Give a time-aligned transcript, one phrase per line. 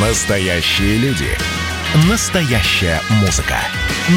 [0.00, 1.26] Настоящие люди.
[2.08, 3.56] Настоящая музыка.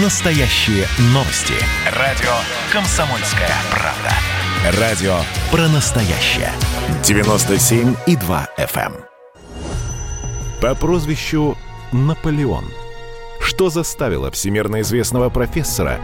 [0.03, 1.55] Настоящие новости.
[1.97, 2.29] Радио
[2.71, 4.79] «Комсомольская правда».
[4.79, 5.15] Радио
[5.49, 6.51] про настоящее.
[7.01, 8.93] 97,2 FM.
[8.93, 8.95] Эм.
[10.61, 11.57] По прозвищу
[11.91, 12.65] Наполеон.
[13.39, 15.99] Что заставило всемирно известного профессора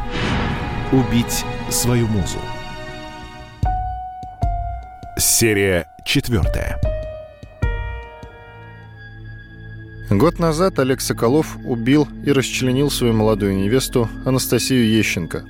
[0.91, 2.39] убить свою музу?
[5.19, 6.79] Серия четвертая.
[10.09, 15.43] Год назад Олег Соколов убил и расчленил свою молодую невесту Анастасию Ещенко.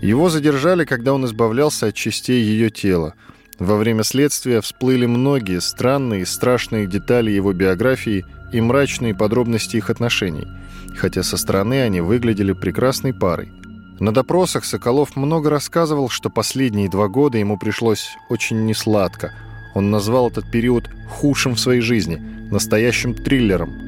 [0.00, 3.14] Его задержали, когда он избавлялся от частей ее тела.
[3.60, 9.88] Во время следствия всплыли многие странные и страшные детали его биографии и мрачные подробности их
[9.88, 10.48] отношений,
[10.96, 13.52] хотя со стороны они выглядели прекрасной парой.
[14.00, 19.32] На допросах Соколов много рассказывал, что последние два года ему пришлось очень несладко.
[19.76, 22.16] Он назвал этот период худшим в своей жизни,
[22.50, 23.72] настоящим триллером–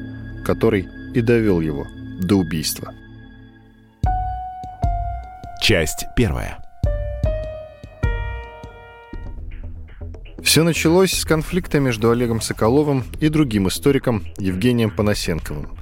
[0.45, 1.85] который и довел его
[2.21, 2.93] до убийства.
[5.61, 6.59] Часть первая.
[10.41, 15.75] Все началось с конфликта между Олегом Соколовым и другим историком Евгением Панасенковым.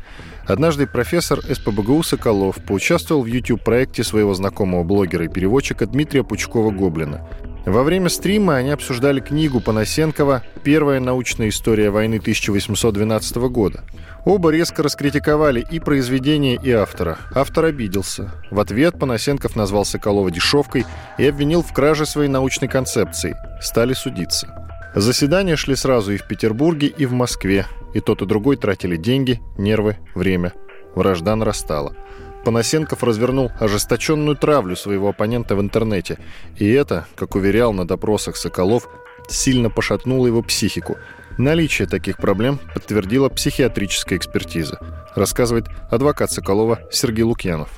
[0.48, 7.28] Однажды профессор СПБГУ Соколов поучаствовал в YouTube-проекте своего знакомого блогера и переводчика Дмитрия Пучкова-Гоблина–
[7.66, 13.84] во время стрима они обсуждали книгу Панасенкова «Первая научная история войны 1812 года».
[14.26, 17.18] Оба резко раскритиковали и произведение, и автора.
[17.36, 18.32] Автор обиделся.
[18.52, 20.86] В ответ Панасенков назвал Соколова дешевкой
[21.18, 23.36] и обвинил в краже своей научной концепции.
[23.62, 24.48] Стали судиться.
[24.96, 27.66] Заседания шли сразу и в Петербурге, и в Москве.
[27.94, 30.54] И тот, и другой тратили деньги, нервы, время.
[30.96, 31.96] Вражда нарастала.
[32.44, 36.20] Панасенков развернул ожесточенную травлю своего оппонента в интернете.
[36.58, 38.90] И это, как уверял на допросах Соколов,
[39.30, 40.98] сильно пошатнуло его психику.
[41.38, 44.80] Наличие таких проблем подтвердила психиатрическая экспертиза,
[45.16, 47.70] рассказывает адвокат Соколова Сергей Лукьянов.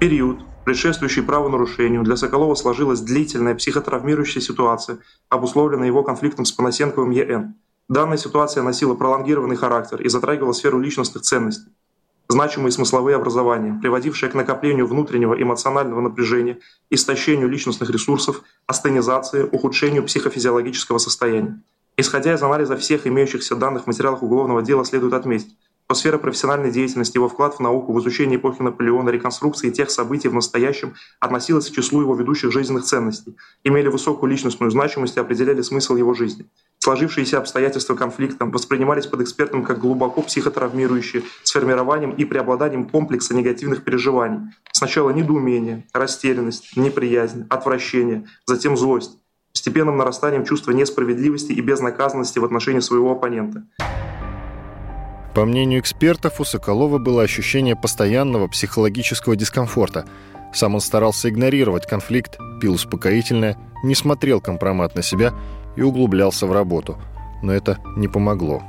[0.00, 7.54] Период, предшествующий правонарушению, для Соколова сложилась длительная психотравмирующая ситуация, обусловленная его конфликтом с Панасенковым ЕН.
[7.88, 11.70] Данная ситуация носила пролонгированный характер и затрагивала сферу личностных ценностей
[12.32, 16.58] значимые смысловые образования, приводившие к накоплению внутреннего эмоционального напряжения,
[16.90, 21.62] истощению личностных ресурсов, астенизации, ухудшению психофизиологического состояния.
[21.96, 25.54] Исходя из анализа всех имеющихся данных в материалах уголовного дела, следует отметить,
[25.92, 30.28] что сфера профессиональной деятельности, его вклад в науку, в изучение эпохи Наполеона, реконструкции тех событий
[30.28, 35.60] в настоящем относилась к числу его ведущих жизненных ценностей, имели высокую личностную значимость и определяли
[35.60, 36.46] смысл его жизни.
[36.84, 43.84] Сложившиеся обстоятельства конфликта воспринимались под экспертом как глубоко психотравмирующие, с формированием и преобладанием комплекса негативных
[43.84, 44.50] переживаний.
[44.72, 49.12] Сначала недоумение, растерянность, неприязнь, отвращение, затем злость,
[49.52, 53.62] постепенным нарастанием чувства несправедливости и безнаказанности в отношении своего оппонента.
[55.36, 60.04] По мнению экспертов, у Соколова было ощущение постоянного психологического дискомфорта.
[60.52, 65.32] Сам он старался игнорировать конфликт, пил успокоительное, не смотрел компромат на себя–
[65.76, 66.96] и углублялся в работу.
[67.42, 68.62] Но это не помогло.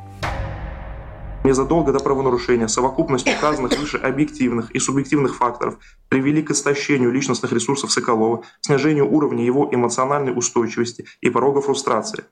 [1.44, 5.78] Незадолго до правонарушения совокупность указанных выше объективных и субъективных факторов
[6.08, 12.24] привели к истощению личностных ресурсов Соколова, снижению уровня его эмоциональной устойчивости и порога фрустрации,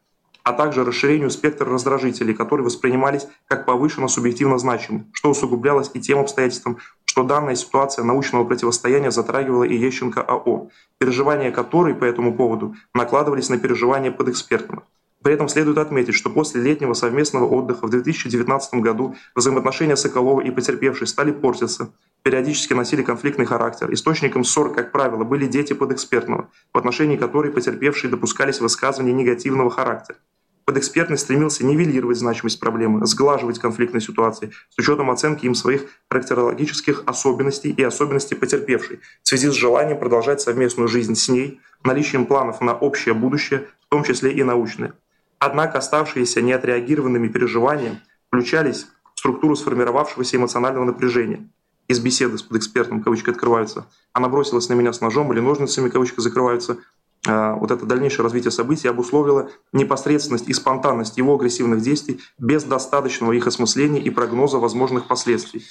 [0.43, 6.19] а также расширению спектра раздражителей, которые воспринимались как повышенно субъективно значимы, что усугублялось и тем
[6.19, 6.77] обстоятельством,
[7.11, 13.49] что данная ситуация научного противостояния затрагивала и Ещенко АО, переживания которой по этому поводу накладывались
[13.49, 14.83] на переживания подэкспертного.
[15.21, 20.51] При этом следует отметить, что после летнего совместного отдыха в 2019 году взаимоотношения Соколова и
[20.51, 21.91] потерпевшей стали портиться,
[22.23, 23.93] периодически носили конфликтный характер.
[23.93, 30.17] Источником ссор, как правило, были дети подэкспертного, в отношении которой потерпевшие допускались высказывания негативного характера.
[30.65, 37.71] Подэкспертный стремился нивелировать значимость проблемы, сглаживать конфликтные ситуации с учетом оценки им своих характерологических особенностей
[37.71, 42.73] и особенностей потерпевшей в связи с желанием продолжать совместную жизнь с ней, наличием планов на
[42.73, 44.93] общее будущее, в том числе и научное.
[45.39, 51.49] Однако оставшиеся неотреагированными переживания включались в структуру сформировавшегося эмоционального напряжения.
[51.87, 56.21] Из беседы с подэкспертом, кавычки открываются, она бросилась на меня с ножом или ножницами, кавычки
[56.21, 56.77] закрываются,
[57.25, 63.45] вот это дальнейшее развитие событий обусловило непосредственность и спонтанность его агрессивных действий без достаточного их
[63.45, 65.65] осмысления и прогноза возможных последствий.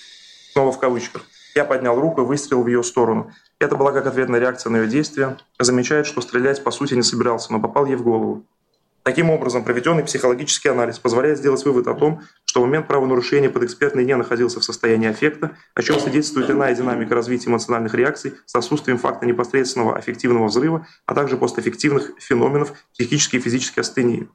[0.53, 1.23] Снова в кавычках.
[1.55, 3.33] Я поднял руку и выстрелил в ее сторону.
[3.59, 5.37] Это была как ответная реакция на ее действия.
[5.59, 8.47] Замечает, что стрелять по сути не собирался, но попал ей в голову.
[9.03, 14.05] Таким образом, проведенный психологический анализ позволяет сделать вывод о том, что в момент правонарушения подэкспертный
[14.05, 18.99] не находился в состоянии аффекта, о чем свидетельствует иная динамика развития эмоциональных реакций с отсутствием
[18.99, 24.29] факта непосредственного аффективного взрыва, а также постэффективных феноменов психической и физической астении.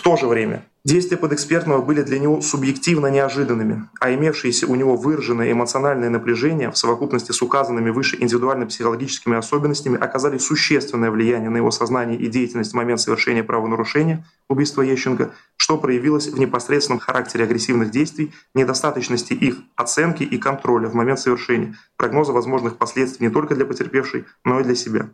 [0.00, 4.96] В то же время Действия подэкспертного были для него субъективно неожиданными, а имевшиеся у него
[4.96, 11.70] выраженное эмоциональное напряжение в совокупности с указанными выше индивидуально-психологическими особенностями оказали существенное влияние на его
[11.70, 17.90] сознание и деятельность в момент совершения правонарушения убийства Ещенко, что проявилось в непосредственном характере агрессивных
[17.90, 23.66] действий, недостаточности их оценки и контроля в момент совершения, прогноза возможных последствий не только для
[23.66, 25.10] потерпевшей, но и для себя.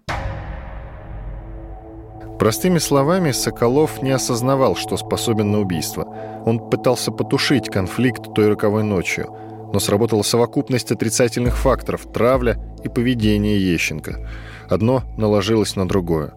[2.39, 6.07] Простыми словами, Соколов не осознавал, что способен на убийство.
[6.45, 9.35] Он пытался потушить конфликт той роковой ночью,
[9.73, 14.29] но сработала совокупность отрицательных факторов– травля и поведение Ещенко.
[14.69, 16.35] Одно наложилось на другое.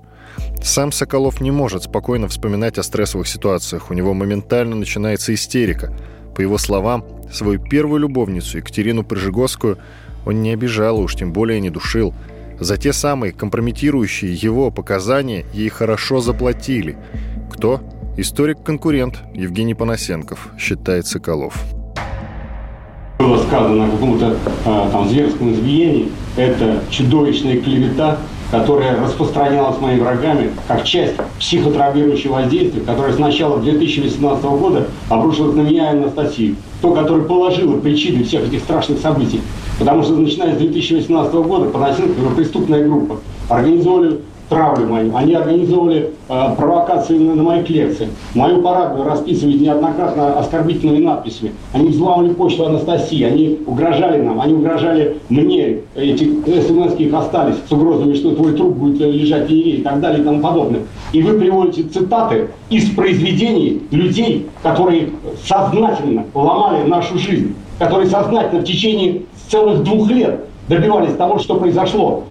[0.63, 3.91] Сам Соколов не может спокойно вспоминать о стрессовых ситуациях.
[3.91, 5.93] У него моментально начинается истерика.
[6.33, 9.77] По его словам, свою первую любовницу, Екатерину Прыжегоскую,
[10.25, 12.13] он не обижал, уж тем более не душил–
[12.59, 16.97] за те самые компрометирующие его показания ей хорошо заплатили.
[17.51, 17.81] Кто?
[18.17, 21.55] Историк-конкурент Евгений Панасенков, считает Соколов.
[23.17, 26.09] Было сказано о каком-то э, там зверском избиении.
[26.35, 28.17] Это чудовищная клевета,
[28.51, 35.61] которая распространялась моими врагами как часть психотравмирующего воздействия, которое с начала 2018 года обрушилось на
[35.61, 36.55] меня и Анастасию.
[36.81, 39.41] То, которое положило причины всех этих страшных событий.
[39.79, 43.15] Потому что начиная с 2018 года Панасенко преступная группа
[43.47, 44.19] организовали
[44.49, 45.15] травлю мою.
[45.15, 48.09] Они организовывали э, провокации на, на моих лекциях.
[48.33, 51.53] Мою парадную расписывали неоднократно оскорбительными надписями.
[51.71, 55.77] Они взломали почту Анастасии, они угрожали нам, они угрожали мне.
[55.95, 56.23] Эти
[56.61, 60.23] смс их остались с угрозами, что твой труп будет лежать в и так далее и
[60.23, 60.81] тому подобное.
[61.13, 65.09] И вы приводите цитаты из произведений людей, которые
[65.45, 72.23] сознательно ломали нашу жизнь, которые сознательно в течение целых двух лет добивались того, что произошло.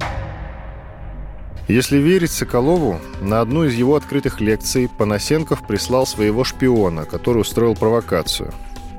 [1.68, 7.74] Если верить Соколову, на одну из его открытых лекций Панасенков прислал своего шпиона, который устроил
[7.74, 8.54] провокацию.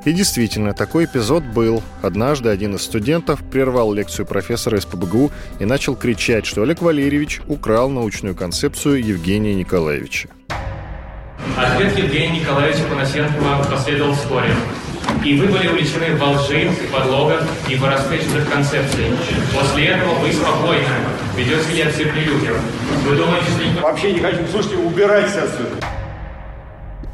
[0.06, 1.82] И действительно, такой эпизод был.
[2.04, 7.42] Однажды один из студентов прервал лекцию профессора из ПБГУ и начал кричать, что Олег Валерьевич
[7.48, 10.30] украл научную концепцию Евгения Николаевича.
[11.58, 14.54] Ответ Евгения Николаевича Панасенкова последовал вскоре.
[15.24, 19.14] И вы были увлечены во лжи, подлогах и в распечатых концепциях.
[19.54, 20.88] После этого вы спокойно
[21.36, 22.56] ведете лекции при людях.
[23.06, 23.82] Вы думаете, что...
[23.82, 25.72] Вообще не хочу, слушайте, убирайтесь отсюда.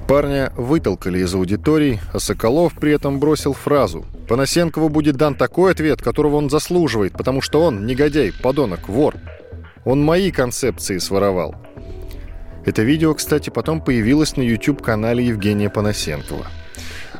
[0.07, 6.03] Парня вытолкали из аудитории, а Соколов при этом бросил фразу «Панасенкову будет дан такой ответ,
[6.03, 9.15] которого он заслуживает, потому что он негодяй, подонок, вор.
[9.83, 11.55] Он мои концепции своровал».
[12.65, 16.45] Это видео, кстати, потом появилось на YouTube-канале Евгения Панасенкова–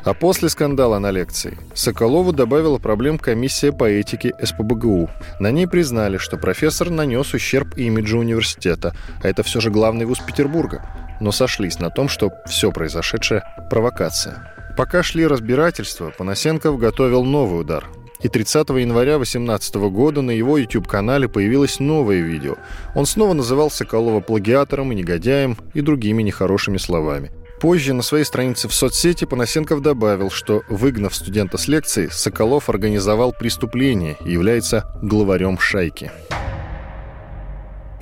[0.06, 5.10] а после скандала на лекции Соколову добавила проблем комиссия по этике СПБГУ.
[5.40, 10.20] На ней признали, что профессор нанес ущерб имиджу университета, а это все же главный вуз
[10.20, 10.88] Петербурга.
[11.20, 14.52] Но сошлись на том, что все произошедшее– провокация.
[14.76, 17.88] Пока шли разбирательства, Панасенков готовил новый удар.
[18.20, 22.56] И 30 января 2018 года на его YouTube-канале появилось новое видео.
[22.94, 27.32] Он снова называл Соколова плагиатором и негодяем и другими нехорошими словами.
[27.60, 33.32] Позже на своей странице в соцсети Панасенков добавил, что, выгнав студента с лекции, Соколов организовал
[33.32, 36.10] преступление и является главарем шайки.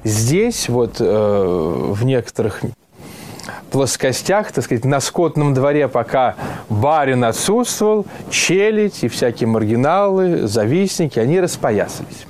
[0.03, 2.62] Здесь вот э, в некоторых
[3.71, 6.35] плоскостях, так сказать, на скотном дворе, пока
[6.69, 12.26] барин отсутствовал, челядь и всякие маргиналы, завистники, они распоясались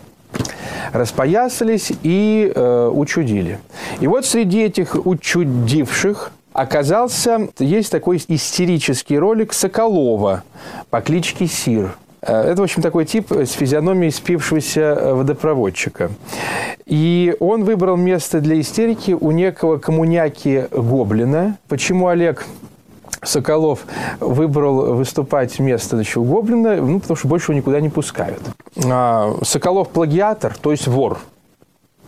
[0.92, 3.58] распоясались и э, учудили.
[4.00, 10.44] И вот среди этих учудивших оказался, есть такой истерический ролик Соколова
[10.88, 11.96] по кличке Сир.
[12.23, 16.11] Э, это, в общем, такой тип с физиономией спившегося э, водопроводчика.
[16.87, 21.58] И он выбрал место для истерики у некого коммуняки Гоблина.
[21.68, 22.46] Почему Олег
[23.23, 23.80] Соколов
[24.20, 28.42] выбрал выступать вместо значит, Гоблина, ну, потому что больше его никуда не пускают.
[28.84, 31.18] А, Соколов плагиатор, то есть вор–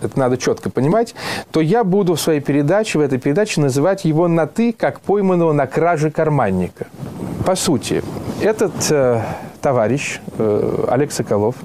[0.01, 1.15] это надо четко понимать,
[1.51, 5.53] то я буду в своей передаче, в этой передаче называть его на «ты», как пойманного
[5.53, 6.87] на краже карманника.
[7.45, 8.03] По сути,
[8.41, 9.23] этот э,
[9.57, 11.57] товарищ э, Олег Соколов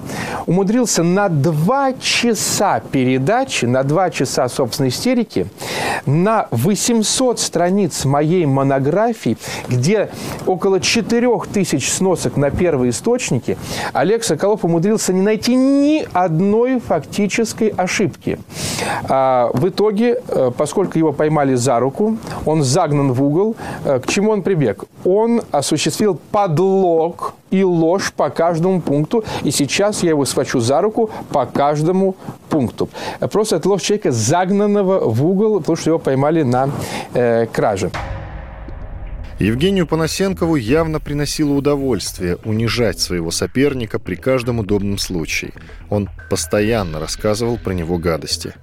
[0.46, 5.46] умудрился на два часа передачи, на два часа собственной истерики,
[6.06, 9.36] на 800 страниц моей монографии,
[9.68, 10.10] где
[10.46, 13.56] около 4000 сносок на первые источники,
[13.92, 18.38] Олег Соколов умудрился не найти ни одной фактической ошибки.
[19.08, 23.56] А в итоге, э, поскольку его поймали за руку, он загнан в угол.
[23.84, 24.84] Э, к чему он прибег?
[25.04, 29.24] Он осуществил подлог и ложь по каждому пункту.
[29.42, 32.16] И сейчас я его схвачу за руку по каждому
[32.48, 32.88] пункту.
[33.32, 36.70] Просто это ложь человека, загнанного в угол, потому что его поймали на
[37.14, 37.90] э, краже.
[39.38, 45.52] Евгению Панасенкову явно приносило удовольствие унижать своего соперника при каждом удобном случае.
[45.90, 48.54] Он постоянно рассказывал про него гадости.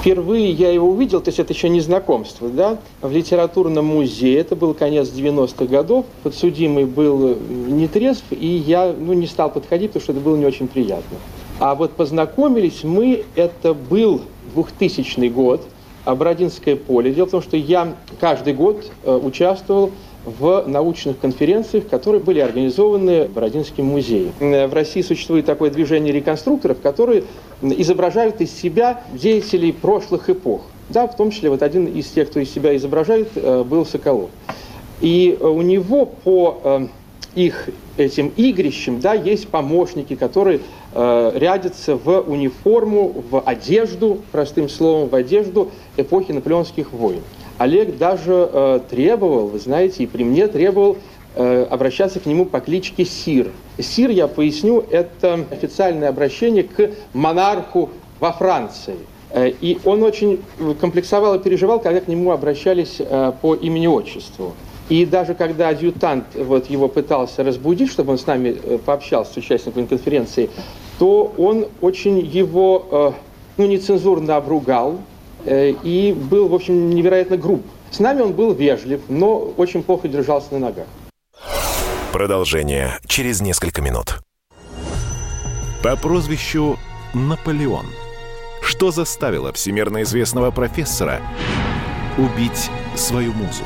[0.00, 4.56] Впервые я его увидел, то есть это еще не знакомство, да, в литературном музее, это
[4.56, 7.36] был конец 90-х годов, подсудимый был
[7.68, 11.18] нетрезв, и я ну, не стал подходить, потому что это было не очень приятно.
[11.58, 14.22] А вот познакомились мы, это был
[14.54, 15.66] 2000 год,
[16.06, 17.12] Бородинское поле.
[17.12, 19.92] Дело в том, что я каждый год э, участвовал
[20.24, 23.96] в научных конференциях, которые были организованы Бородинским.
[23.96, 27.24] Э, в России существует такое движение реконструкторов, которые
[27.62, 30.62] изображают из себя деятелей прошлых эпох.
[30.88, 34.30] Да, в том числе вот один из тех, кто из себя изображает, э, был Соколов.
[35.00, 36.88] И у него по
[37.34, 40.60] их этим игрищем, да, есть помощники, которые
[40.92, 47.22] э, рядятся в униформу, в одежду, простым словом, в одежду эпохи наполеонских войн.
[47.60, 50.96] Олег даже э, требовал, вы знаете, и при мне требовал
[51.34, 53.50] э, обращаться к нему по кличке Сир.
[53.78, 58.94] Сир, я поясню, это официальное обращение к монарху во Франции.
[59.32, 60.40] Э, и он очень
[60.80, 64.54] комплексовал и переживал, когда к нему обращались э, по имени-отчеству.
[64.88, 69.36] И даже когда адъютант вот, его пытался разбудить, чтобы он с нами э, пообщался, с
[69.36, 70.48] участниками конференции,
[70.98, 73.12] то он очень его э,
[73.58, 75.00] ну, нецензурно обругал
[75.46, 77.62] и был, в общем, невероятно груб.
[77.90, 80.86] С нами он был вежлив, но очень плохо держался на ногах.
[82.12, 84.18] Продолжение через несколько минут.
[85.82, 86.76] По прозвищу
[87.14, 87.86] Наполеон.
[88.62, 91.20] Что заставило всемирно известного профессора
[92.18, 93.64] убить свою музу?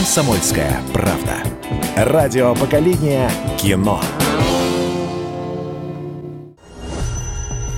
[0.00, 1.42] «Комсомольская правда».
[1.94, 4.00] Радио поколения кино.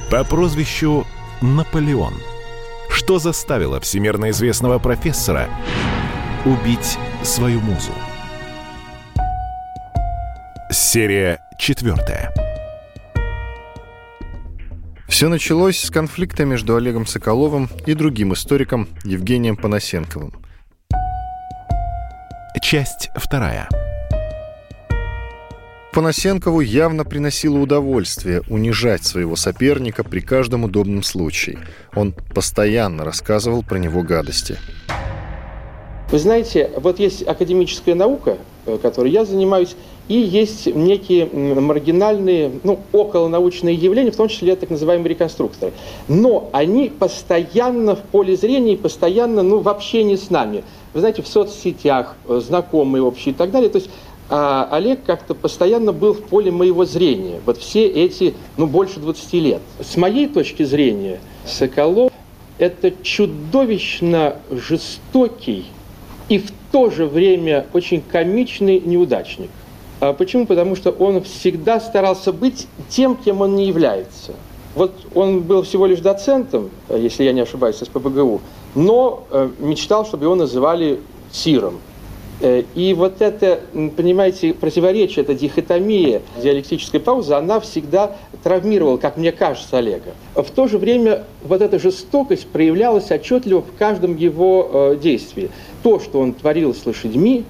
[0.08, 1.04] По прозвищу
[1.40, 2.14] Наполеон.
[2.88, 5.48] Что заставило всемирно известного профессора
[6.44, 7.90] убить свою музу?
[10.70, 12.32] Серия четвертая.
[15.08, 20.32] Все началось с конфликта между Олегом Соколовым и другим историком Евгением Панасенковым.
[22.72, 23.68] Часть вторая.
[25.92, 31.58] Панасенкову явно приносило удовольствие унижать своего соперника при каждом удобном случае.
[31.94, 34.56] Он постоянно рассказывал про него гадости.
[36.10, 39.76] Вы знаете, вот есть академическая наука, э, которой я занимаюсь,
[40.08, 45.72] и есть некие маргинальные, ну, околонаучные явления, в том числе так называемые реконструкторы.
[46.08, 51.28] Но они постоянно в поле зрения постоянно, ну, в общении с нами– вы знаете, в
[51.28, 53.70] соцсетях, э, знакомые общие и так далее.
[53.70, 53.90] То есть
[54.34, 57.40] а Олег как-то постоянно был в поле моего зрения.
[57.44, 59.60] Вот все эти, ну, больше 20 лет.
[59.78, 62.10] С моей точки зрения, Соколов–
[62.58, 65.66] это чудовищно жестокий
[66.30, 69.50] и в то же время очень комичный неудачник.
[70.00, 70.46] А почему?
[70.46, 74.32] Потому что он всегда старался быть тем, кем он не является.
[74.74, 78.40] Вот он был всего лишь доцентом, если я не ошибаюсь, с ПБГУ,
[78.74, 81.00] но э, мечтал, чтобы его называли
[81.30, 81.78] Сиром.
[82.40, 83.60] Э, и вот это,
[83.96, 90.14] понимаете, противоречие, эта дихотомия диалектической паузы, она всегда травмировала, как мне кажется, Олега.
[90.34, 95.50] В то же время вот эта жестокость проявлялась отчетливо в каждом его э, действии.
[95.82, 97.44] То, что он творил с лошадьми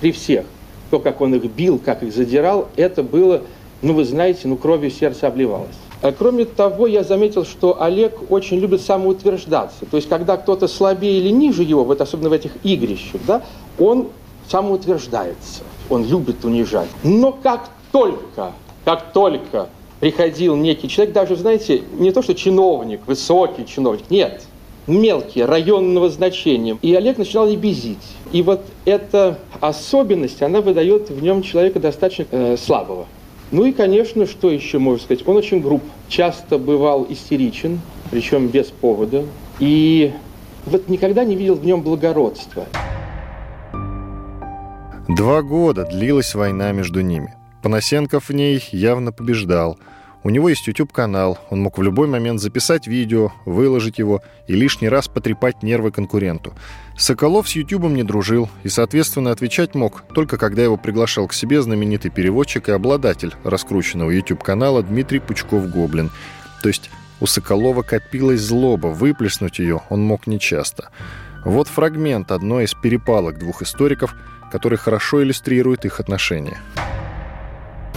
[0.00, 0.46] при всех,
[0.90, 3.42] то, как он их бил, как их задирал, это было,
[3.80, 5.81] ну вы знаете, ну кровью сердце обливалось.
[6.02, 9.86] А кроме того, я заметил, что Олег очень любит самоутверждаться.
[9.88, 13.42] То есть, когда кто-то слабее или ниже его, вот особенно в этих игрищах, да,
[13.78, 14.08] он
[14.50, 16.88] самоутверждается, он любит унижать.
[17.04, 18.52] Но как только,
[18.84, 19.68] как только
[20.00, 24.42] приходил некий человек, даже, знаете, не то что чиновник, высокий чиновник, нет,
[24.88, 26.76] мелкий, районного значения.
[26.82, 27.98] И Олег начинал лебезить.
[28.32, 33.06] И вот эта особенность, она выдает в нем человека достаточно э, слабого.
[33.52, 35.28] Ну и, конечно, что еще можно сказать?
[35.28, 37.80] Он очень груб, часто бывал истеричен,
[38.10, 39.26] причем без повода.
[39.60, 40.12] И
[40.64, 42.64] вот никогда не видел в нем благородства.
[45.08, 47.34] Два года длилась война между ними.
[47.62, 49.78] Панасенков в ней явно побеждал.
[50.24, 54.88] У него есть YouTube-канал, он мог в любой момент записать видео, выложить его и лишний
[54.88, 56.54] раз потрепать нервы конкуренту.
[56.96, 61.60] Соколов с YouTube не дружил и, соответственно, отвечать мог только когда его приглашал к себе
[61.60, 66.10] знаменитый переводчик и обладатель раскрученного YouTube-канала Дмитрий Пучков-Гоблин.
[66.62, 70.90] То есть у Соколова копилась злоба, выплеснуть ее он мог нечасто.
[71.44, 74.14] Вот фрагмент одной из перепалок двух историков,
[74.52, 76.58] который хорошо иллюстрирует их отношения.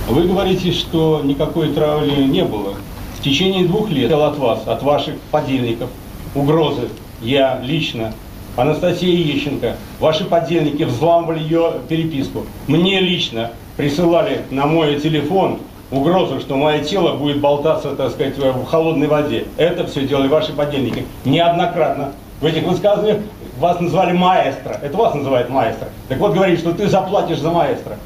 [0.08, 2.76] Вы говорите, что никакой травли не было.
[3.18, 5.90] В течение двух лет от вас, от ваших подельников,
[6.36, 6.90] угрозы.
[7.24, 8.14] Я лично,
[8.56, 12.46] Анастасия Ещенко, ваши подельники взламывали ее переписку.
[12.68, 15.58] Мне лично присылали на мой телефон
[15.90, 19.46] угрозу, что мое тело будет болтаться, так сказать, в холодной воде.
[19.58, 21.04] Это все делали ваши подельники.
[21.26, 22.12] Неоднократно.
[22.42, 23.22] В этих высказываниях
[23.58, 24.80] вас назвали маэстро.
[24.84, 25.88] Это вас называют маэстро.
[26.10, 27.98] Так вот, говорит, что ты заплатишь за маэстро.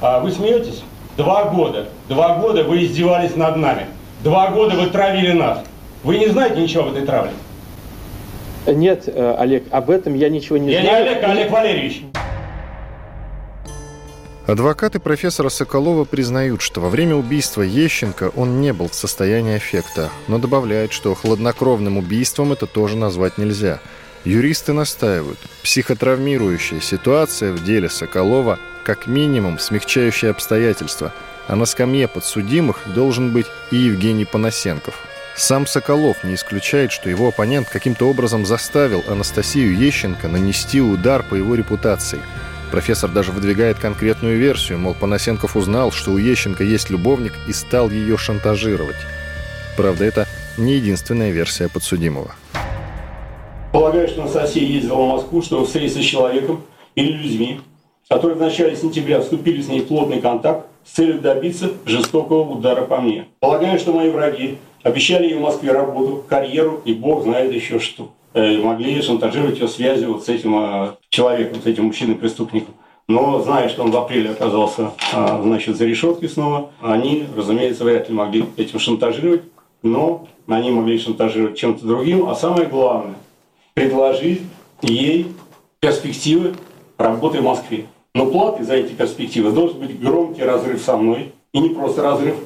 [0.00, 0.82] А вы смеетесь?
[1.16, 1.88] Два года.
[2.08, 3.86] Два года вы издевались над нами.
[4.22, 5.60] Два года вы травили нас.
[6.02, 7.32] Вы не знаете ничего об этой травле?
[8.66, 10.96] Нет, э, Олег, об этом я ничего не я знаю.
[10.96, 12.02] Я не Олег, а Олег Валерьевич.
[14.46, 20.10] Адвокаты профессора Соколова признают, что во время убийства Ещенко он не был в состоянии аффекта,
[20.28, 23.80] но добавляют, что хладнокровным убийством это тоже назвать нельзя.
[24.24, 31.12] Юристы настаивают, психотравмирующая ситуация в деле Соколова как минимум смягчающее обстоятельства,
[31.48, 34.94] а на скамье подсудимых должен быть и Евгений Панасенков.
[35.34, 41.34] Сам Соколов не исключает, что его оппонент каким-то образом заставил Анастасию Ещенко нанести удар по
[41.34, 42.20] его репутации.
[42.70, 47.90] Профессор даже выдвигает конкретную версию, мол, Панасенков узнал, что у Ещенко есть любовник и стал
[47.90, 48.96] ее шантажировать.
[49.76, 52.36] Правда, это не единственная версия подсудимого.
[53.72, 56.62] Полагаю, что Анастасия ездила в Москву, чтобы встретиться с человеком
[56.94, 57.60] или людьми,
[58.08, 62.82] которые в начале сентября вступили с ней в плотный контакт с целью добиться жестокого удара
[62.82, 63.26] по мне.
[63.40, 68.10] Полагаю, что мои враги обещали ей в Москве работу, карьеру и бог знает еще что.
[68.34, 72.74] Э, могли шантажировать ее связью вот с этим э, человеком, с этим мужчиной-преступником.
[73.08, 78.08] Но зная, что он в апреле оказался а, значит, за решеткой снова, они, разумеется, вряд
[78.08, 79.42] ли могли этим шантажировать,
[79.82, 82.28] но они могли шантажировать чем-то другим.
[82.28, 83.14] А самое главное,
[83.74, 84.42] предложить
[84.82, 85.28] ей
[85.78, 86.54] перспективы
[86.98, 87.86] работы в Москве.
[88.16, 91.32] Но платой за эти перспективы должен быть громкий разрыв со мной.
[91.52, 92.36] И не просто разрыв,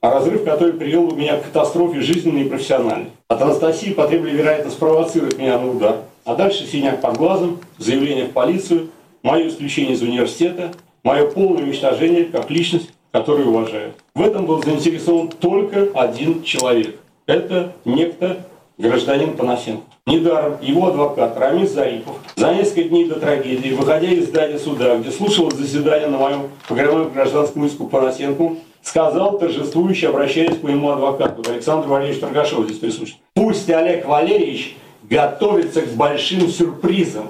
[0.00, 3.10] а разрыв, который привел меня к катастрофе жизненной и профессиональной.
[3.28, 5.96] От Анастасии потребовали, вероятно, спровоцировать меня на удар.
[6.24, 8.88] А дальше синяк под глазом, заявление в полицию,
[9.22, 10.72] мое исключение из университета,
[11.04, 13.92] мое полное уничтожение как личность, которую уважаю.
[14.14, 16.96] В этом был заинтересован только один человек.
[17.26, 18.46] Это некто
[18.78, 19.82] гражданин Панасенко.
[20.06, 25.10] Недаром его адвокат Рамис Зарипов за несколько дней до трагедии, выходя из здания суда, где
[25.10, 31.90] слушал заседание на моем погребном гражданском иску Панасенко, сказал, торжествующе обращаясь к моему адвокату, Александру
[31.90, 33.22] Валерьевичу Торгашову здесь присутствует.
[33.34, 37.28] Пусть Олег Валерьевич готовится к большим сюрпризам.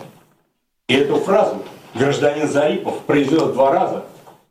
[0.89, 1.57] И эту фразу
[1.95, 4.05] гражданин Зарипов произнес два раза.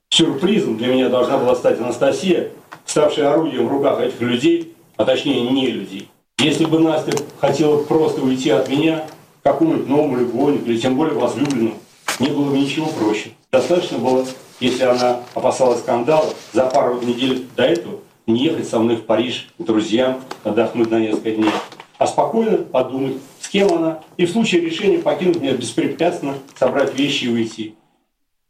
[0.10, 2.50] Сюрпризом для меня должна была стать Анастасия,
[2.86, 6.10] ставшая орудием в руках этих людей, а точнее не людей.
[6.39, 9.08] Если бы Настя хотела просто уйти от меня,
[9.41, 11.73] какому-нибудь новому любовнику или тем более возлюбленному,
[12.19, 13.32] не было бы ничего проще.
[13.52, 14.23] Достаточно было,
[14.60, 19.50] если она опасалась скандала, за пару недель до этого не ехать со мной в Париж
[19.58, 21.50] к друзьям, отдохнуть на несколько дней,
[21.97, 27.26] а спокойно подумать, с кем она, и в случае решения покинуть меня беспрепятственно, собрать вещи
[27.26, 27.73] и уйти.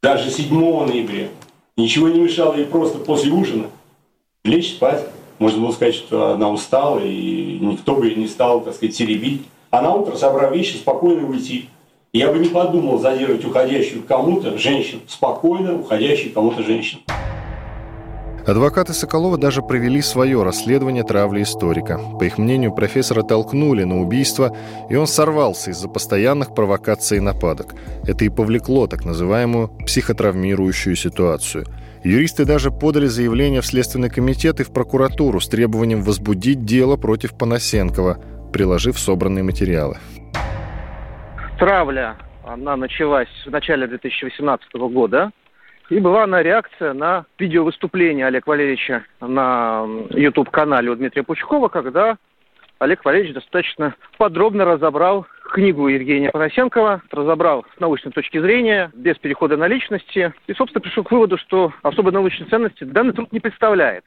[0.02, 1.30] Даже 7 ноября
[1.78, 3.70] ничего не мешало ей просто после ужина
[4.44, 5.08] лечь спать
[5.40, 9.44] можно было сказать, что она устала, и никто бы ее не стал, так сказать, теребить.
[9.70, 11.70] А на утро, собрав вещи, спокойно уйти.
[12.14, 17.00] Я бы не подумал задерживать уходящую кому-то женщин, спокойно уходящую кому-то женщин.
[18.48, 22.00] Адвокаты Соколова даже провели свое расследование травли историка.
[22.18, 24.56] По их мнению, профессора толкнули на убийство,
[24.90, 27.76] и он сорвался из-за постоянных провокаций и нападок.
[28.06, 31.66] Это и повлекло так называемую психотравмирующую ситуацию–
[32.04, 37.38] Юристы даже подали заявление в Следственный комитет и в прокуратуру с требованием возбудить дело против
[37.38, 38.18] Панасенкова,
[38.54, 39.98] приложив собранные материалы.
[41.60, 45.32] Травля, она началась в начале 2018 года.
[45.90, 52.18] И была она реакция на видеовыступление Олега Валерьевича на YouTube-канале у Дмитрия Пучкова, когда
[52.80, 59.58] Олег Валерьевич достаточно подробно разобрал книгу Евгения Панасенкова, разобрал с научной точки зрения, без перехода
[59.58, 64.04] на личности, и, собственно, пришел к выводу, что особой научной ценности данный труд не представляет.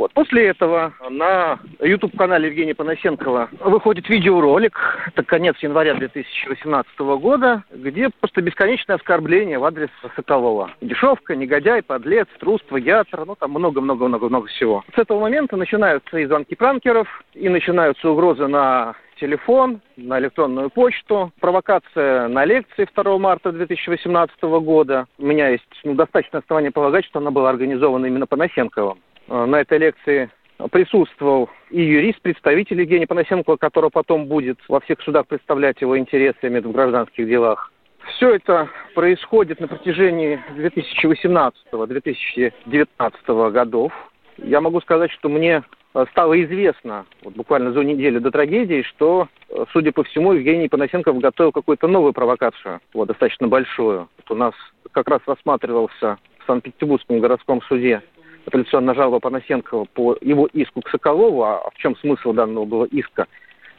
[0.00, 0.14] Вот.
[0.14, 8.40] После этого на YouTube-канале Евгения Панасенкова выходит видеоролик, это конец января 2018 года, где просто
[8.40, 10.70] бесконечное оскорбление в адрес Соколова.
[10.80, 14.84] Дешевка, негодяй, подлец, трус, плагиатор, ну там много-много-много-много всего.
[14.94, 21.32] С этого момента начинаются и звонки пранкеров, и начинаются угрозы на телефон, на электронную почту.
[21.40, 25.06] Провокация на лекции 2 марта 2018 года.
[25.18, 28.98] У меня есть ну, достаточно основания полагать, что она была организована именно Панасенковым.
[29.28, 30.30] Э, на этой лекции
[30.72, 36.50] присутствовал и юрист, представитель Евгения Панасенкова, который потом будет во всех судах представлять его интересы
[36.50, 37.72] в гражданских делах.
[38.16, 43.92] Все это происходит на протяжении 2018-2019 годов.
[44.38, 45.62] Я могу сказать, что мне
[46.10, 51.18] стало известно вот буквально за неделю до трагедии, что, э, судя по всему, Евгений Панасенков
[51.18, 54.08] готовил какую-то новую провокацию, вот, достаточно большую.
[54.18, 54.54] Вот у нас
[54.92, 58.02] как раз рассматривался в Санкт-Петербургском городском суде
[58.46, 61.42] апелляционная жалоба Панасенкова по его иску к Соколову.
[61.42, 63.26] А в чем смысл данного было иска?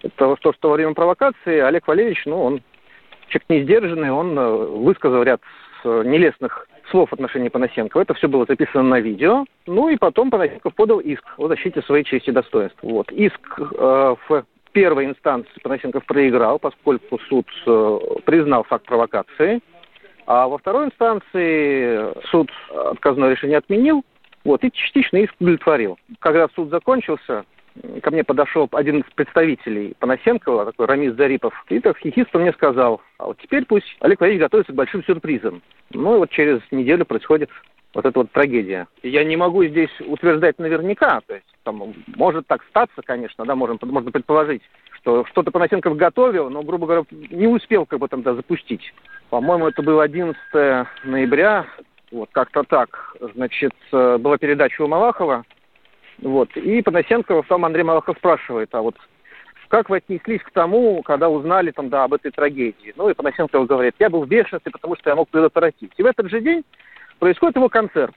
[0.03, 2.61] Это то, что во время провокации Олег Валерьевич, ну, он
[3.27, 5.41] человек не сдержанный, он э, высказал ряд
[5.83, 8.01] нелестных слов в отношении Панасенкова.
[8.01, 9.45] Это все было записано на видео.
[9.65, 12.87] Ну и потом Панасенков подал иск о защите своей чести и достоинства.
[12.87, 13.11] Вот.
[13.11, 19.61] Иск э, в первой инстанции Панасенков проиграл, поскольку суд э, признал факт провокации.
[20.27, 24.03] А во второй инстанции суд отказное решение отменил,
[24.43, 25.97] вот, и частично иск удовлетворил.
[26.19, 27.45] Когда суд закончился,
[28.01, 33.01] ко мне подошел один из представителей Панасенкова, такой Рамис Зарипов, и так хихисто мне сказал,
[33.17, 35.61] а вот теперь пусть Олег Валерьевич готовится к большим сюрпризам.
[35.91, 37.49] Ну и вот через неделю происходит
[37.93, 38.87] вот эта вот трагедия.
[39.03, 43.79] Я не могу здесь утверждать наверняка, то есть там может так статься, конечно, да, можем,
[43.81, 44.61] можно предположить,
[44.93, 48.93] что что-то Панасенков готовил, но, грубо говоря, не успел как бы там да, запустить.
[49.29, 50.37] По-моему, это было 11
[51.03, 51.65] ноября,
[52.11, 53.15] вот как-то так.
[53.33, 55.45] Значит, э, была передача у Малахова,
[56.21, 56.55] вот.
[56.55, 58.95] И Панасенков там Андрей Малахов спрашивает, а вот
[59.67, 62.93] как вы отнеслись к тому, когда узнали там, да, об этой трагедии?
[62.95, 65.91] Ну и Панасенков говорит, я был в бешенстве, потому что я мог предотвратить.
[65.97, 66.63] И в этот же день
[67.19, 68.13] происходит его концерт.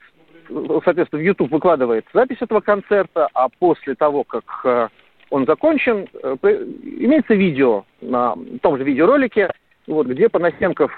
[0.85, 4.89] Соответственно, в YouTube выкладывает запись этого концерта, а после того, как э,
[5.31, 9.51] он закончен, э, имеется видео на том же видеоролике,
[9.87, 10.93] вот, где Панасенков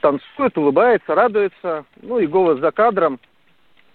[0.00, 3.18] танцует, улыбается, радуется, ну и голос за кадром–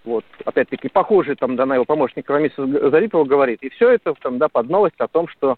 [0.06, 3.62] вот, опять-таки, похожий там, да, на его помощника Рамиса Зарипова говорит.
[3.62, 5.56] И все это там, да, под новость о том, что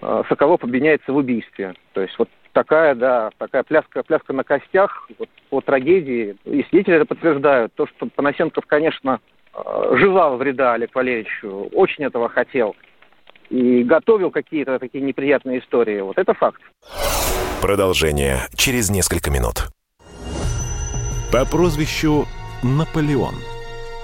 [0.00, 1.74] э, Соколов обвиняется в убийстве.
[1.92, 6.36] То есть вот такая, да, такая пляска, пляска на костях вот, по трагедии.
[6.44, 7.74] И свидетели это подтверждают.
[7.74, 9.20] То, что Панасенков, конечно,
[9.52, 12.76] э, желал вреда Олег Валерьевичу, очень этого хотел.
[13.50, 16.00] И готовил какие-то такие неприятные истории.
[16.00, 16.62] Вот это факт.
[17.60, 19.68] Продолжение через несколько минут.
[21.32, 22.26] По прозвищу
[22.64, 23.34] Наполеон.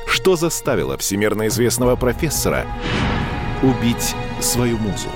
[0.07, 2.67] Что заставило всемирно известного профессора
[3.63, 5.09] убить свою музу?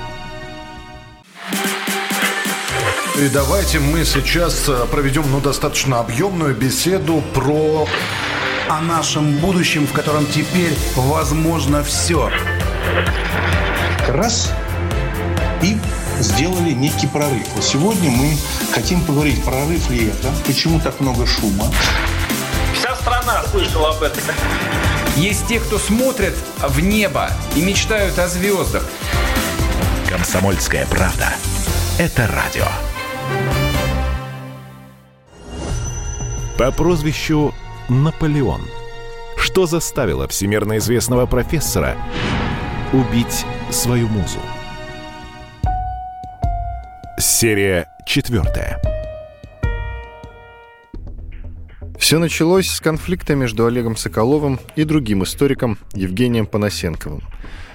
[3.18, 7.86] И давайте мы сейчас э, проведем ну, достаточно объемную беседу про...
[8.66, 12.30] О нашем будущем, в котором теперь возможно все.
[14.08, 14.54] Раз
[15.62, 15.76] и
[16.18, 17.46] сделали некий прорыв.
[17.60, 18.38] Сегодня мы
[18.72, 21.66] хотим поговорить, прорыв ли это, почему так много шума,
[23.44, 24.22] слышала об этом.
[25.16, 28.84] Есть те, кто смотрят в небо и мечтают о звездах.
[30.08, 31.28] Комсомольская правда.
[31.98, 32.66] Это радио.
[36.58, 37.54] По прозвищу
[37.88, 38.62] Наполеон.
[39.36, 41.96] Что заставило всемирно известного профессора
[42.92, 44.38] убить свою музу?
[47.18, 48.93] Серия четвертая.
[52.14, 57.24] Все началось с конфликта между Олегом Соколовым и другим историком Евгением Панасенковым.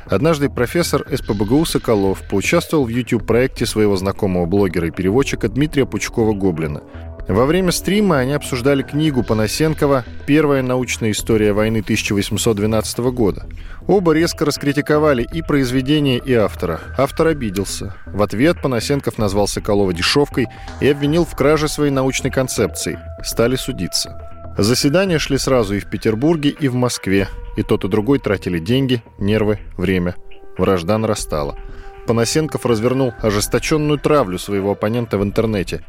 [0.05, 6.83] Однажды профессор СПБГУ Соколов поучаствовал в YouTube-проекте своего знакомого блогера и переводчика Дмитрия Пучкова-Гоблина.
[7.27, 13.45] Во время стрима они обсуждали книгу Панасенкова «Первая научная история войны 1812 года».
[13.87, 16.79] Оба резко раскритиковали и произведение, и автора.
[16.97, 17.93] Автор обиделся.
[18.05, 20.47] В ответ Панасенков назвал Соколова дешевкой
[20.79, 22.97] и обвинил в краже своей научной концепции.
[23.21, 24.28] Стали судиться.
[24.61, 27.29] Заседания шли сразу и в Петербурге, и в Москве.
[27.55, 30.15] И тот, и другой тратили деньги, нервы, время.
[30.57, 31.57] Вражда нарастала.
[32.05, 35.85] Панасенков развернул ожесточенную травлю своего оппонента в интернете.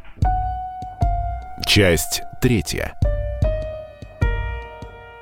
[1.66, 2.94] Часть третья.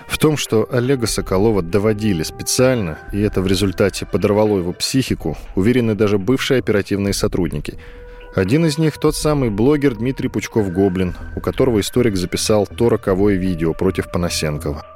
[0.06, 5.94] В том, что Олега Соколова доводили специально, и это в результате подорвало его психику, уверены
[5.94, 7.78] даже бывшие оперативные сотрудники.
[8.38, 13.74] Один из них– тот самый блогер Дмитрий Пучков-Гоблин, у которого историк записал то роковое видео
[13.74, 14.86] против Панасенкова.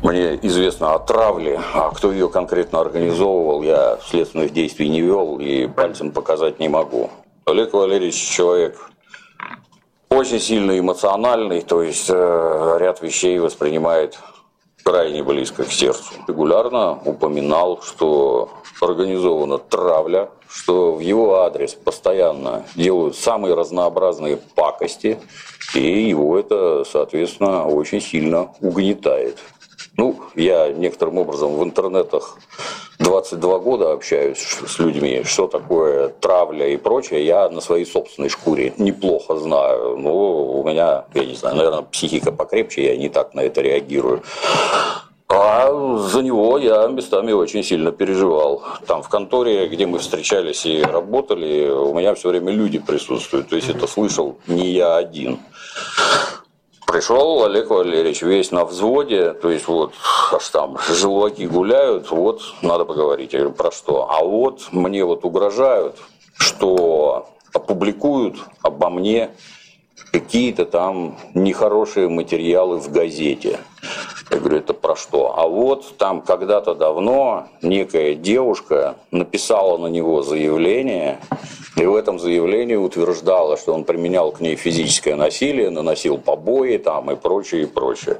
[0.00, 5.66] мне известно о травле, а кто ее конкретно организовывал, я следственных действий не вел и
[5.66, 7.10] пальцем показать не могу.
[7.46, 8.78] Олег Валерьевич человек
[10.08, 14.20] очень сильно эмоциональный, то есть э, ряд вещей воспринимает
[14.82, 16.14] крайне близко к сердцу.
[16.28, 25.18] Регулярно упоминал, что организована травля, что в его адрес постоянно делают самые разнообразные пакости,
[25.74, 29.38] и его это, соответственно, очень сильно угнетает.
[29.96, 32.38] Ну, я некоторым образом в интернетах
[33.02, 38.72] 22 года общаюсь с людьми, что такое травля и прочее, я на своей собственной шкуре
[38.78, 39.96] неплохо знаю.
[39.96, 44.22] Но у меня, я не знаю, наверное, психика покрепче, я не так на это реагирую.
[45.28, 48.62] А за него я местами очень сильно переживал.
[48.86, 53.48] Там в конторе, где мы встречались и работали, у меня все время люди присутствуют.
[53.48, 55.38] То есть это слышал не я один.
[56.92, 59.94] Пришел Олег Валерьевич весь на взводе, то есть вот
[60.30, 63.32] аж там желваки гуляют, вот надо поговорить.
[63.32, 64.10] Я говорю, про что?
[64.10, 65.96] А вот мне вот угрожают,
[66.36, 69.30] что опубликуют обо мне
[70.12, 73.60] какие-то там нехорошие материалы в газете.
[74.30, 75.38] Я говорю, это про что?
[75.38, 81.20] А вот там когда-то давно некая девушка написала на него заявление,
[81.76, 87.10] и в этом заявлении утверждала, что он применял к ней физическое насилие, наносил побои там
[87.10, 88.18] и прочее, и прочее.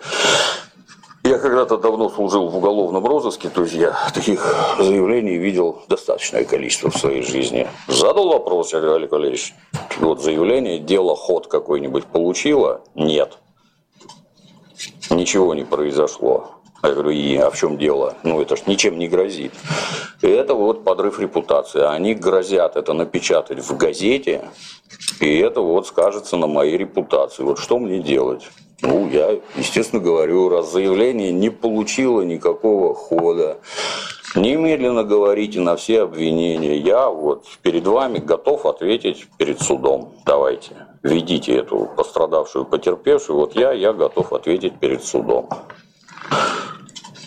[1.24, 4.44] Я когда-то давно служил в уголовном розыске, то есть я таких
[4.78, 7.68] заявлений видел достаточное количество в своей жизни.
[7.86, 9.54] Задал вопрос, я говорю, Олег Валерьевич,
[10.00, 12.80] вот заявление, дело ход какой-нибудь получило?
[12.96, 13.38] Нет.
[15.10, 16.62] Ничего не произошло.
[16.82, 18.16] Я говорю, и, а в чем дело?
[18.24, 19.52] Ну, это ж ничем не грозит.
[20.20, 21.82] И это вот подрыв репутации.
[21.82, 24.48] Они грозят это напечатать в газете,
[25.20, 27.44] и это вот скажется на моей репутации.
[27.44, 28.50] Вот что мне делать?
[28.80, 33.58] Ну, я, естественно, говорю, раз заявление не получило никакого хода,
[34.34, 36.78] немедленно говорите на все обвинения.
[36.78, 40.14] Я вот перед вами готов ответить перед судом.
[40.26, 43.38] Давайте, ведите эту пострадавшую, потерпевшую.
[43.38, 45.48] Вот я, я готов ответить перед судом.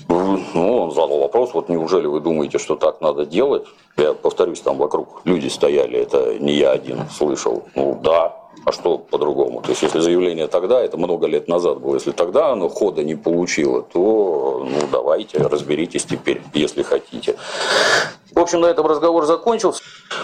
[0.08, 3.66] Ну, он задал вопрос, вот неужели вы думаете, что так надо делать?
[3.98, 7.64] Я повторюсь, там вокруг люди стояли, это не я один слышал.
[7.76, 9.62] Ну да, а что по-другому?
[9.62, 13.16] То есть, если заявление тогда, это много лет назад было, если тогда оно хода не
[13.16, 17.36] получило, то ну давайте, разберитесь теперь, если хотите.
[18.32, 19.82] В общем, на этом разговор закончился.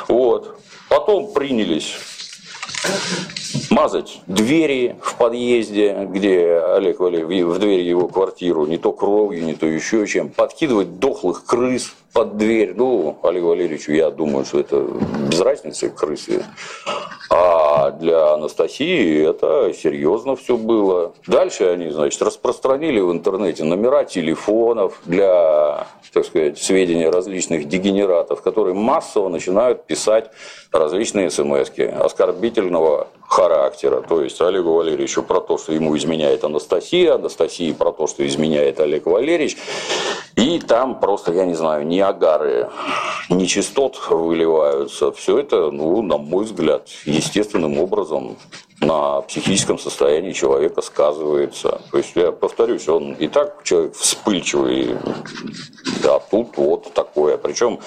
[0.08, 0.58] Вот.
[0.90, 1.96] Потом принялись
[3.72, 9.56] мазать двери в подъезде, где Олег Валерьевич в двери его квартиру, не то кровью, не
[9.56, 12.74] то еще чем, подкидывать дохлых крыс под дверь.
[12.76, 14.86] Ну, Олегу Валерьевичу, я думаю, что это
[15.30, 16.44] без разницы крысы.
[17.30, 21.14] А для Анастасии это серьезно все было.
[21.26, 28.74] Дальше они, значит, распространили в интернете номера телефонов для, так сказать, сведения различных дегенератов, которые
[28.76, 30.30] массово начинают писать
[30.74, 33.61] различные смс оскорбительного характера.
[34.08, 38.80] То есть Олегу Валерьевичу про то, что ему изменяет Анастасия, Анастасии про то, что изменяет
[38.80, 39.58] Олег Валерьевич.
[40.36, 42.70] И там просто, я не знаю, ни агары,
[43.30, 45.12] ни частот выливаются.
[45.12, 48.38] Все это, ну, на мой взгляд, естественным образом
[48.80, 51.82] на психическом состоянии человека сказывается.
[51.92, 54.98] То есть, я повторюсь, он и так человек вспыльчивый,
[56.04, 57.38] а тут вот такое.
[57.38, 57.80] Причем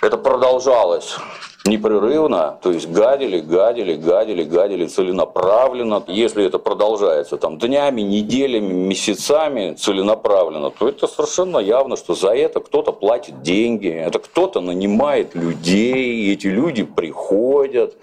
[0.00, 1.16] это продолжалось
[1.64, 6.02] непрерывно, то есть гадили, гадили, гадили, гадили целенаправленно.
[6.08, 12.60] Если это продолжается там днями, неделями, месяцами целенаправленно, то это совершенно явно, что за это
[12.60, 17.94] кто-то платит деньги, это кто-то нанимает людей, и эти люди приходят.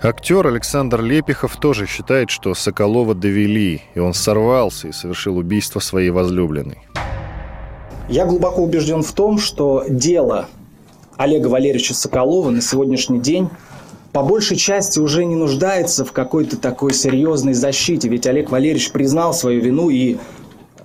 [0.00, 6.10] Актер Александр Лепихов тоже считает, что Соколова довели, и он сорвался и совершил убийство своей
[6.10, 6.78] возлюбленной.
[8.08, 10.46] Я глубоко убежден в том, что дело
[11.18, 13.48] Олега Валерьевича Соколова на сегодняшний день
[14.12, 19.34] по большей части уже не нуждается в какой-то такой серьезной защите, ведь Олег Валерьевич признал
[19.34, 20.16] свою вину и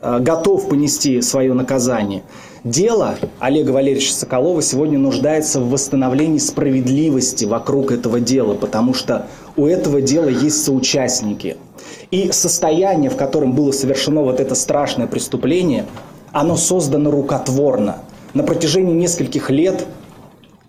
[0.02, 2.24] э, готов понести свое наказание.
[2.64, 9.68] Дело Олега Валерьевича Соколова сегодня нуждается в восстановлении справедливости вокруг этого дела, потому что у
[9.68, 11.58] этого дела есть соучастники.
[12.10, 15.86] И состояние, в котором было совершено вот это страшное преступление,
[16.32, 17.98] оно создано рукотворно.
[18.34, 19.86] На протяжении нескольких лет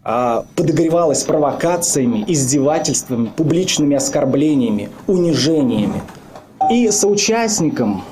[0.05, 6.03] подогревалась провокациями, издевательствами, публичными оскорблениями, унижениями.
[6.71, 8.05] И соучастником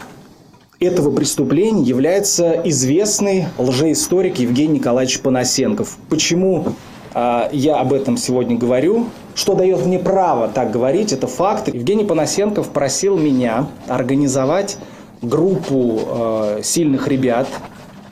[0.81, 5.97] этого преступления является известный лжеисторик Евгений Николаевич Панасенков.
[6.09, 6.75] Почему
[7.15, 9.07] э, я об этом сегодня говорю?
[9.35, 11.69] Что дает мне право так говорить, это факт.
[11.69, 14.77] Евгений Панасенков просил меня организовать
[15.23, 17.47] группу э, сильных ребят,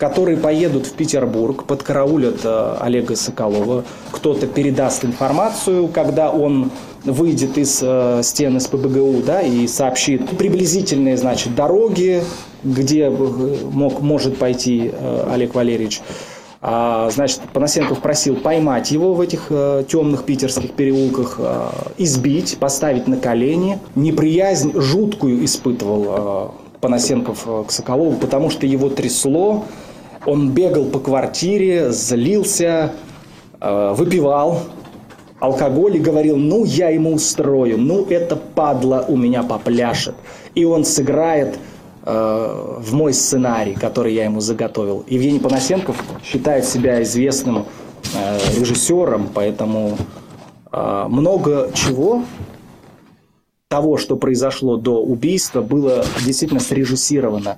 [0.00, 3.84] которые поедут в Петербург, подкараулят э, Олега Соколова.
[4.10, 6.70] Кто-то передаст информацию, когда он
[7.04, 12.22] выйдет из э, стены СПБГУ, да, и сообщит приблизительные, значит, дороги,
[12.64, 16.00] где мог, может пойти э, Олег Валерьевич.
[16.62, 23.06] А, значит, Панасенков просил поймать его в этих э, темных питерских переулках, э, избить, поставить
[23.06, 23.78] на колени.
[23.94, 26.48] Неприязнь жуткую испытывал э,
[26.80, 29.64] Панасенков э, к Соколову, потому что его трясло,
[30.26, 32.92] он бегал по квартире, злился,
[33.60, 34.60] э, выпивал
[35.40, 40.14] алкоголь и говорил, ну я ему устрою, ну это падла у меня попляшет.
[40.54, 41.58] И он сыграет
[42.04, 45.04] э, в мой сценарий, который я ему заготовил.
[45.08, 47.64] Евгений Панасенков считает себя известным
[48.14, 49.96] э, режиссером, поэтому
[50.70, 52.22] э, много чего
[53.68, 57.56] того, что произошло до убийства, было действительно срежиссировано.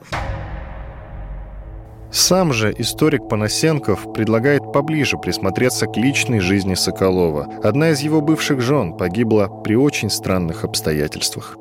[2.12, 7.48] Сам же историк Панасенков предлагает поближе присмотреться к личной жизни Соколова.
[7.62, 11.57] Одна из его бывших жен погибла при очень странных обстоятельствах.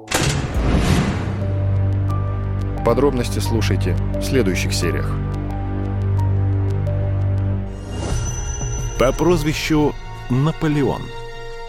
[2.85, 5.09] Подробности слушайте в следующих сериях.
[8.99, 9.93] По прозвищу
[10.29, 11.03] Наполеон.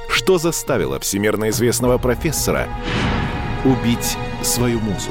[0.09, 2.67] Что заставило всемирно известного профессора
[3.65, 5.11] убить свою музу?